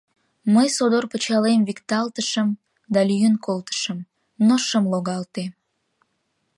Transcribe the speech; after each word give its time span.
Мый 0.53 0.67
содор 0.77 1.05
пычалем 1.11 1.61
викталтышым 1.67 2.49
да 2.93 2.99
лӱен 3.09 3.35
колтышым, 3.45 3.99
но 4.47 4.55
шым 4.67 4.83
логалте. 4.91 5.45